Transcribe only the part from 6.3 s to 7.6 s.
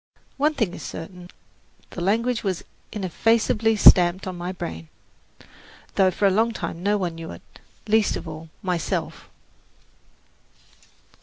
long time no one knew it,